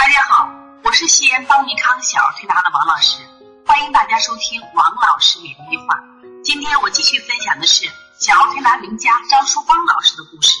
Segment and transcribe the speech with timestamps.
[0.00, 0.48] 大家好，
[0.82, 3.20] 我是西安邦尼康小儿推拿的王老师，
[3.66, 5.88] 欢迎大家收听王老师每日一话。
[6.42, 7.84] 今天我继续分享的是
[8.18, 10.56] 小儿推拿名家张淑芳老师的故事。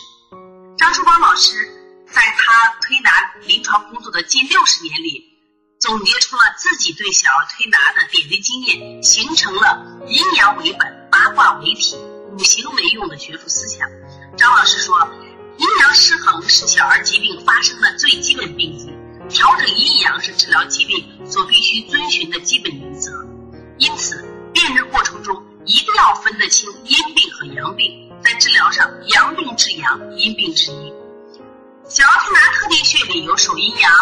[0.76, 1.66] 张淑芳老师
[2.12, 3.10] 在他推拿
[3.46, 5.24] 临床工作的近六十年里，
[5.80, 11.96] 总结出了自己对小儿推拿的点滴经验，形成了阴阳为本、八卦为体、
[12.28, 13.88] 五行为用的学术思想。
[14.36, 15.08] 张老师说，
[15.56, 18.94] 阴阳失衡是小儿疾病发生的最基本病机。
[19.30, 23.12] 调整阴阳是治疗疾病所必须遵循的基本原则，
[23.78, 30.92] 因此辨证过程中一定要分得清阴病和阳病，在治疗上阳病治阳，阴病治阴。
[31.88, 33.92] 小儿推拿特定穴里有手阴阳，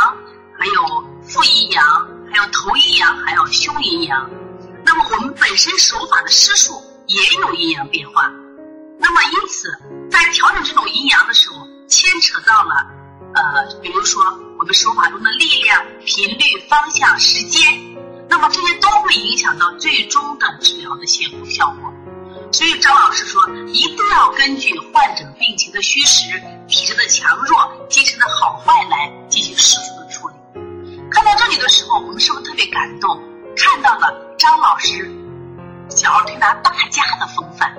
[0.59, 4.29] 还有腹阴阳，还有头阴阳，还有胸阴阳。
[4.85, 6.73] 那么我们本身手法的施术
[7.07, 8.31] 也有阴阳变化，
[8.99, 9.69] 那么因此
[10.11, 12.87] 在调整这种阴阳的时候，牵扯到了
[13.35, 14.23] 呃，比如说。
[14.59, 17.63] 我们手法中的力量、频率、方向、时间，
[18.29, 21.93] 那么这些都会影响到最终的治疗的效果效果。
[22.51, 30.35] 所以张老师说，一定要根据患者病情的虚实、体质的强弱、精神的好坏来进行适度的处理。
[31.09, 33.23] 看到这里的时候，我们是不是特别感动？
[33.57, 35.09] 看到了张老师
[35.89, 37.73] 小儿推拿大家的风范，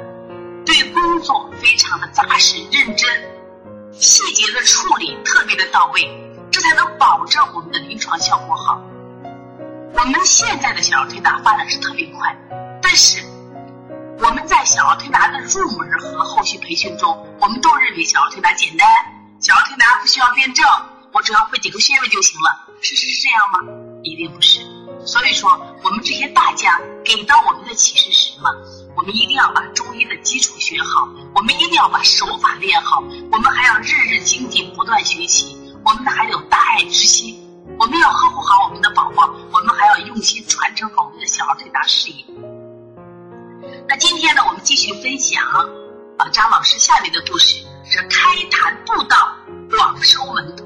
[0.65, 3.07] 对工作非常的扎实认真，
[3.99, 6.25] 细节的处理特别的到位。
[6.51, 8.81] 这才能保证我们的临床效果好。
[9.93, 12.35] 我们现在的小儿推拿发展是特别快，
[12.81, 13.23] 但是
[14.17, 18.87] 我们在小儿推拿的入门和后续培训中，我们都认为小儿推拿简单，
[19.39, 20.65] 小儿推拿不需要辩证，
[21.11, 22.65] 我只要会几个穴位就行了。
[22.81, 23.59] 事实是这样吗？
[24.01, 24.61] 一定不是。
[25.05, 25.51] 所以说，
[25.83, 28.49] 我们这些大家给到我们的启示是什么？
[28.99, 35.57] 我们一定要把中医的基础学好，我们一定要把手法练好，我们还要日日精进，不断学习。
[35.85, 37.41] 我们还有大爱之心，
[37.79, 42.25] 我们要呵护好我们的宝宝，我们还要用心传承好我们的小儿推拿事业。
[43.87, 45.41] 那今天呢，我们继续分享
[46.17, 49.15] 啊张老师下面的故事，是开坛布道，
[49.71, 50.65] 广收门徒。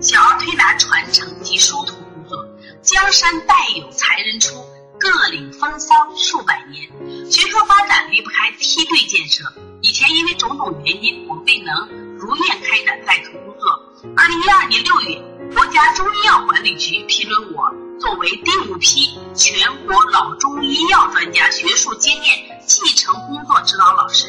[0.00, 2.42] 小儿推拿传承及疏通工作，
[2.80, 4.64] 江山代有才人出，
[5.00, 6.86] 各领风骚数百年。
[7.30, 9.50] 学科发展离不开梯队建设，
[9.80, 11.88] 以前因为种种原因，我未能
[12.18, 13.82] 如愿开展带徒工作。
[14.14, 15.18] 二零一二年六月，
[15.54, 24.26] 国家中医药管理局批准我作为第五批全国老中医药专家学术经验继承工作指导老师，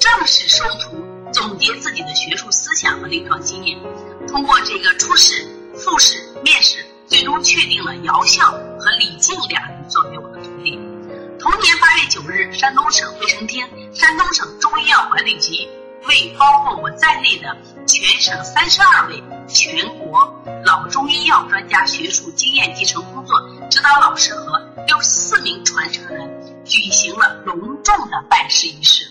[0.00, 3.78] 正式收徒，总结自己的学术思想和临床经验。
[4.26, 6.84] 通过这个初试、复试、面试，
[7.18, 10.78] 最终确定了姚笑和李静两人作为我的徒弟。
[11.40, 15.68] 同年八月九日，山东省卫生厅、山东省中医药管理局。
[16.06, 17.56] 为包括我在内的
[17.88, 20.32] 全省三十二位全国
[20.64, 23.36] 老中医药专家学术经验继承工作
[23.68, 24.56] 指导老师和
[24.86, 29.10] 六十四名传承人举行了隆重的拜师仪式。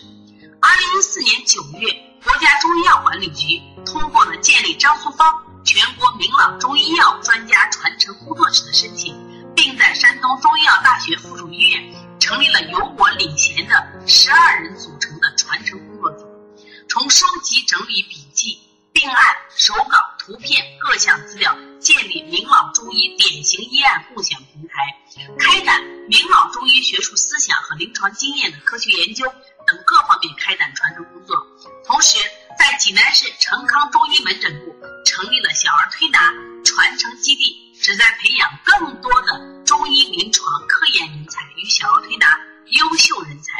[0.60, 1.92] 二零一四年九月，
[2.24, 5.30] 国家中医药管理局通过了建立张素芳
[5.68, 9.14] 全国名老中医药专家传承工作室的申请，
[9.54, 16.26] 并在山东中医药大学附属医院成立了由我领衔的十二人组成的传承工作组。
[16.88, 18.58] 从收集整理笔记、
[18.94, 24.96] 病案、手稿、图片各项资料，建立名老中医典型医案共享平台，
[25.38, 29.26] 开展名老中医学术思想和临床经验的科学研究
[29.66, 31.36] 等各方面开展传承工作。
[31.84, 32.16] 同时，
[32.58, 34.74] 在济南市成康中医门诊部
[35.08, 43.52] 成立了小儿推拿传承基地，旨在培养更多的中医临床科研人才与小儿推拿优秀人才。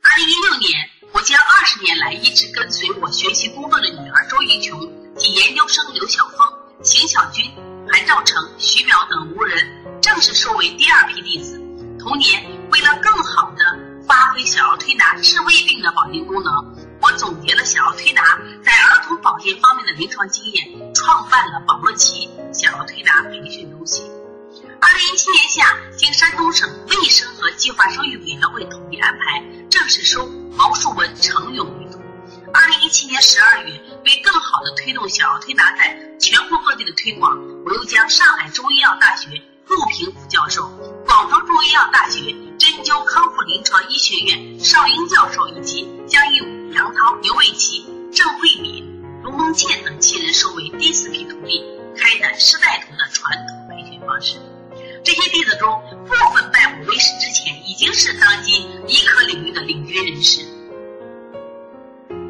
[0.00, 0.90] 二零一六年。
[1.12, 4.80] 我将二十年来一直跟随我学习工作的女儿周一琼
[5.16, 6.38] 及研究生刘晓峰、
[6.82, 7.48] 邢小军、
[7.88, 11.56] 韩兆成、徐淼等五人正式收为第二批弟子。
[12.00, 13.64] 同年，为了更好的
[14.08, 16.52] 发挥小儿推拿治胃病的保健功能，
[17.00, 18.22] 我总结了小儿推拿
[18.62, 24.04] 在儿童保健方面的临床经验，创办了保乐奇小儿推拿培训中心。
[24.80, 30.26] 二零一七年夏，经山东省卫生和计划生育委员会统一安排，正式收
[30.56, 32.00] 毛树文、程勇为徒。
[32.52, 33.72] 二零一七年十二月，
[34.04, 40.68] 为更好的推动小儿推拿在全国各地的推广，我又将上海中医药大学陆平副教授、
[41.06, 42.20] 广州中医药大学
[42.58, 48.84] 针灸康复临床医学院邵英教授以及江一武、杨涛、牛卫奇、郑慧敏、
[49.22, 51.64] 卢梦倩等七人收为第四批徒弟，
[51.96, 54.38] 开展师带徒的传统培训方式。
[55.04, 55.70] 这些弟子中，
[56.04, 60.44] 部分拜我为师之前，已经是当今医科领域的领军人士。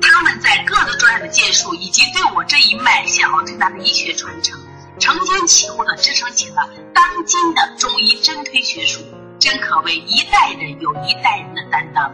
[0.03, 4.61] 他们在各自专业的建树以及对我这一脉小儿推拿的医学传承，
[5.01, 9.01] 承前启后的支撑起了当今的中医针推学术，
[9.39, 12.13] 真可谓一代人有一代人的担当。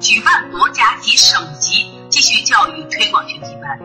[0.00, 3.78] 举办国家级、省级继续教育推广学习班，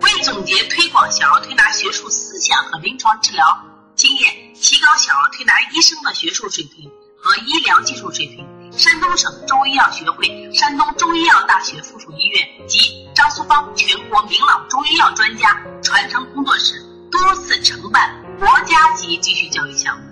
[0.00, 3.46] 为总结推广小儿推拿学术思想和临床治疗
[3.94, 8.44] 经验，提高小儿推拿医生的学术水平和医疗技术水平。
[8.72, 16.74] 山东省中医药学会、山东中医药大学附属医院及张苏芳全国名老中医药专家传承工作室
[17.10, 20.04] 多次承办国家级继续教育项目。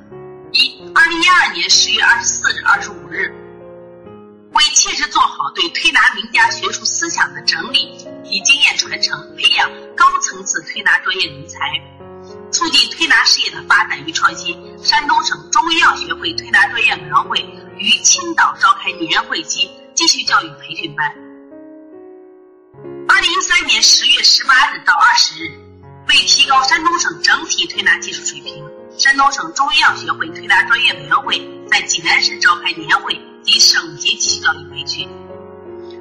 [0.52, 3.34] 一、二零一二年十月二十四日、二十五日，
[4.84, 11.58] 切实做好对推拿名家学术思想的整理及经验传承，培养高层次推拿专业人才，
[12.52, 14.54] 促进推拿事业的发展与创新，
[14.84, 17.40] 山东省中医药学会推拿专业委员会。
[17.78, 21.10] 于青岛召开年会及继续教育培训班。
[23.08, 25.50] 二零一三年十月十八日到二十日，
[26.10, 28.62] 为提高山东省整体推拿技术水平，
[28.98, 31.40] 山东省中医药学会推拿专业委员会
[31.70, 35.08] 在济南市召开年会及省级继续教育培训。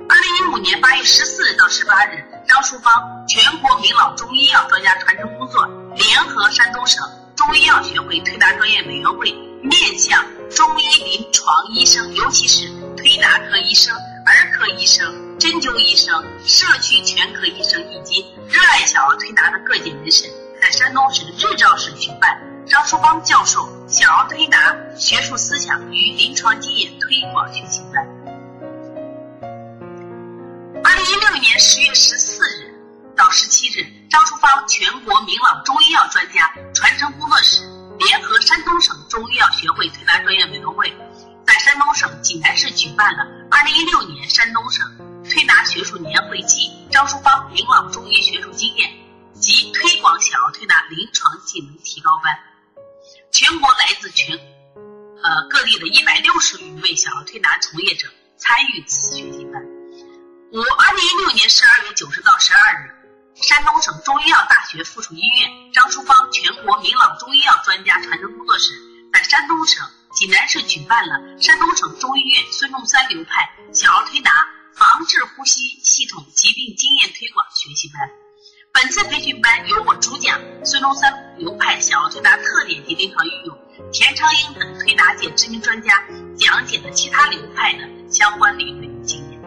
[0.08, 2.94] 二零一五年八月十四日到十八日，张淑芳
[3.28, 7.04] 全国名老中医药专家传承工作联合山东省
[7.36, 9.34] 中医药学会推拿专业委员会。
[9.64, 12.68] 面向中医临床医生，尤其是
[12.98, 20.30] 推拿科医生、儿科医生、针灸医生、社区全科医生以及热爱小儿推拿的各界人士，
[20.62, 22.38] 在山东省日照市举办
[22.68, 28.04] 张淑芳教授小儿推拿学术思想与临床经验推广学习班。
[30.84, 32.74] 二零一六年十月十四日
[33.16, 37.70] 到十七日，张淑芳全国名老中医药专家传承工作室。
[38.00, 40.92] 联合山东省中医药学会推拿专业委员会，
[41.46, 44.84] 在山东省济南市举办了二零一六年山东省
[45.24, 48.90] 推拿学术年会暨张淑芳名老中医学术经验
[49.36, 52.36] 及推广小儿推拿临床技能提高班。
[53.34, 58.08] 全国来自全呃各地的一百六十余位小儿推拿从业者
[58.38, 59.60] 参与此学习班。
[60.52, 63.04] 五二零一六年十二月九日到十二日。
[63.36, 68.72] 山东省中医药大学附属医院张淑芳全国名老中医药专家传承工作室
[69.12, 69.84] 在山东省
[70.14, 74.30] 济南市举办了山东省中医院孙中山流派小儿推拿
[74.76, 78.23] 防治呼吸系统疾病经验推广学习班。
[78.74, 83.56] 本次培训班由我主讲孙中山流派小儿推拿特点及临床运用，
[83.92, 86.04] 田昌英等推拿界知名专家
[86.36, 89.40] 讲解了其他流派的相关理论与经验。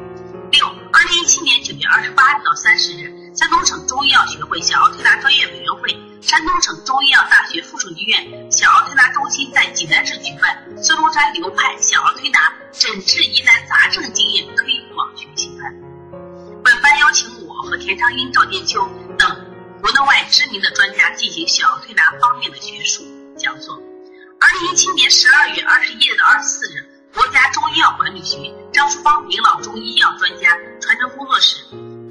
[0.53, 3.13] 六，二零一七年九月二十八日到三十日。
[3.35, 5.91] 山东省中医药学会小儿推拿专业委员会、
[6.23, 15.75] 山东省中医药大学附属医院小儿推拿中心在济南市举办孙中山流派小儿推拿诊治疑难杂症经验推广学习班。
[16.65, 18.89] 本班邀请我和田昌英、赵建秋
[19.87, 23.05] 国内外知名的专家进行小儿推拿方面的学术
[23.39, 23.77] 讲座。
[24.41, 26.85] 二零一七年十二月二十一日到二十四日，
[27.15, 31.59] 国家中医药管理局张淑芳名老中医药专家传承工作室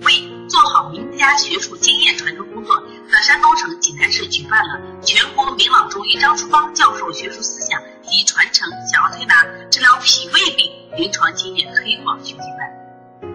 [0.04, 0.32] 为。
[0.48, 2.82] 做好名家学术经验传承工作，
[3.12, 13.30] 在山东省济南市举办了全国名老中医张淑芳教授学术思想及传承小儿推拿治疗脾胃病临床经验推广学习班。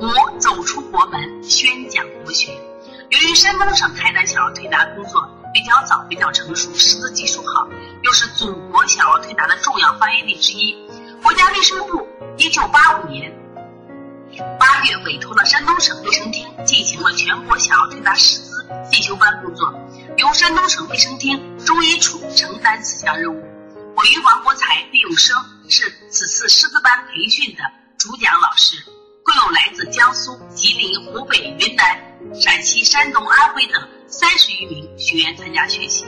[0.00, 2.52] 五走出国门，宣讲国学。
[3.10, 7.66] 由于山东省开展小儿推拿工作比较早、比较成熟，师资技术好，
[8.02, 10.76] 又是祖国小儿推拿的重要发源地之一，
[11.22, 13.34] 国家卫生部一九八五年。
[14.58, 19.72] 八月委托了山东省卫生厅进行了全国小儿推拿师资进修班工作，
[20.18, 23.42] 由山东省卫生厅中医处承担此项任务。
[23.96, 25.34] 我与王国才、毕永生
[25.70, 27.62] 是此次师资班培训的
[27.96, 28.76] 主讲老师，
[29.24, 31.98] 共有来自江苏、吉林、湖北、云南、
[32.34, 36.04] 陕西、山东、安徽等三十余名学员参加学习。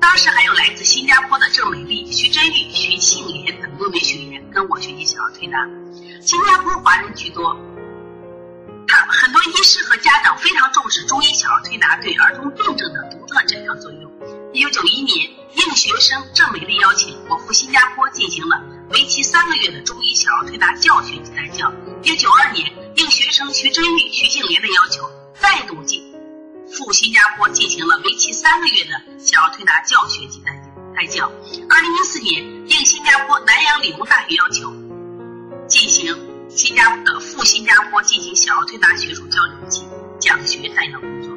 [0.00, 5.66] 当时还有来自新加坡的郑美丽、徐真玉、徐庆莲等多名学员跟我学习小儿推拿。
[6.20, 7.56] 新加坡华人居多，
[8.86, 14.12] 他很多医师和家长非常重视中医小儿推拿对儿童病症的独特诊疗作用。
[14.52, 21.72] 一九九一年，应学生郑美丽邀请，我赴新加坡进行了为期三个月的中医小儿推拿教学及带教。
[22.02, 26.02] 一九九二年，应学生徐真玉、徐庆莲的要求，再度进。
[26.72, 30.52] 赴新加坡进行了为期三个月的小儿推拿教学及带
[30.96, 31.30] 带教。
[31.68, 34.72] 二零一四年，应新加坡南洋理工大学要求，
[35.68, 36.16] 进行
[36.48, 39.84] 新加坡的赴新加坡进行小儿推拿学术交流及
[40.18, 41.36] 讲学带教工作。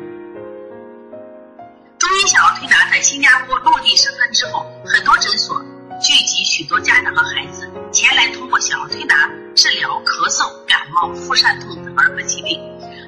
[2.00, 5.62] 中医小儿推拿在新加坡落地生根之后，很多诊所
[6.00, 12.58] 聚集许多家长和孩子前来通过小儿推拿治疗咳嗽、感冒、腹疝痛等儿科疾病。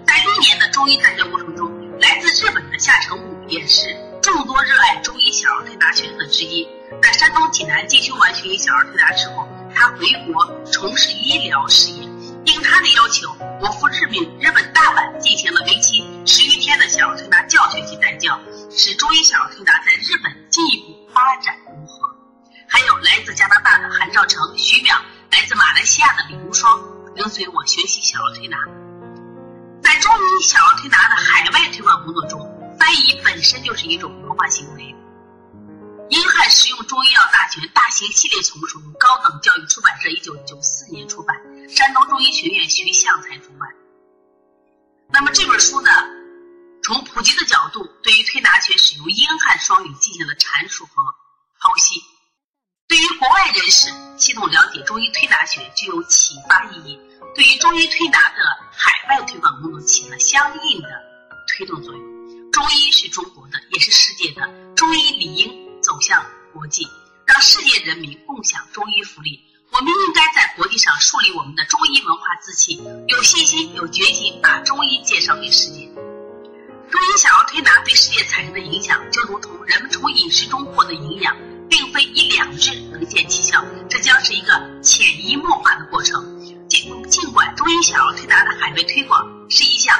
[0.06, 6.68] 在历年的中医传教过程中，来自日本的夏成武也是众多热爱中医小儿推拿学生的之一。
[7.02, 12.04] 在山东济南进修完学医小儿推拿之后，他回国从事医疗事业。
[12.44, 18.38] 应他的要求，我赴日本日本大阪进行了为期十余天的小儿推拿教学及带教，
[18.70, 21.56] 使中医小儿推拿在日本进一步发展。
[23.34, 26.82] 加拿大的韩兆成、徐淼，来自马来西亚的李无双，
[27.16, 28.58] 跟随我学习小儿推拿。
[29.82, 32.40] 在中医小儿推拿的海外推广工作中，
[32.80, 34.96] 翻译本身就是一种文化行为。
[36.10, 41.38] 英汉实用中医药大全大型系列丛书高等教育出版社一九九四年出版，
[41.70, 43.70] 山东中医学院徐向才主办。
[45.10, 45.90] 那么这本书呢，
[46.84, 51.02] 从普及的角度，对于推拿学使用英汉双语进行了阐述和
[51.62, 52.02] 剖析，
[53.02, 57.00] 对于国外人士系统了解中医推拿学具有启发意义，
[57.34, 58.36] 对于中医推拿的
[58.72, 60.90] 海外推广工作起了相应的
[61.48, 62.52] 推动作用。
[62.52, 65.52] 中医是中国的，也是世界的，中医理应。
[65.82, 66.88] 走向国际，
[67.26, 69.44] 让世界人民共享中医福利。
[69.72, 75.88] 我们应该在国际上树立我们的中医文化自信，有信心、有决心，把中医介绍给世界。
[75.88, 81.36] 中医想要推拿对世界产生的影响，就如同人们从饮食中获得营养，
[81.72, 84.52] 并非一两日能见其效，这将是一个
[84.84, 86.22] 潜移默化的过程。
[86.68, 89.98] 尽尽管中医小儿推拿的海外推广是一项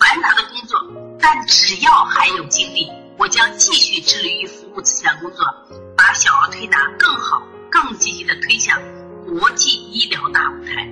[0.00, 0.80] 繁杂的工作，
[1.20, 2.88] 但只要还有精力。
[3.18, 5.44] 我将继续致力于服务此项工作，
[5.96, 8.78] 把小儿推拿更好、更积极的推向
[9.24, 10.86] 国际医疗大舞台。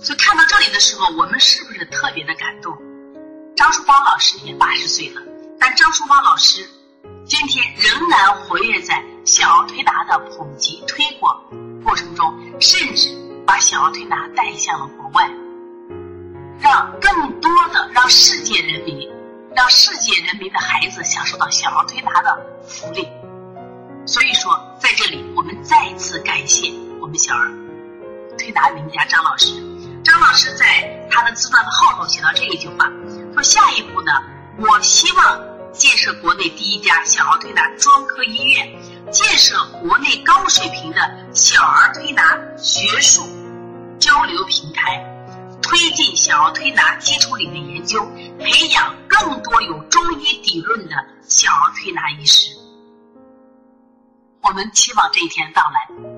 [0.00, 2.76] 所以看到这里的时候，我们是不是特别的感动？
[3.56, 5.20] 张淑芳老师也八十岁了，
[5.60, 6.66] 但张淑芳老师
[7.24, 11.40] 今天仍然活跃在小儿推拿的普及推广
[11.84, 13.08] 过程中，甚至
[13.46, 15.30] 把小儿推拿带向了国外，
[16.60, 19.10] 让更多的让世界人民。
[19.54, 23.06] 让世界人民的孩子享受到小儿推拿的福利，
[24.06, 27.52] 所以说在这里我们再次感谢我们小儿
[28.38, 29.52] 推拿名家张老师。
[30.02, 32.90] 张老师在他的自传的后头写到这一句话，
[33.34, 34.10] 说下一步呢，
[34.56, 35.38] 我希望
[35.72, 41.00] 建设国内第一家小儿推拿专科医院，建设国内高水平的
[41.34, 43.22] 小儿推拿学术
[43.98, 45.08] 交流平台。
[45.62, 48.04] 推进小儿推拿基础理论研究，
[48.38, 52.50] 培养更多有中医底蕴的小儿推拿医师。
[54.42, 56.11] 我们期望这一天到来。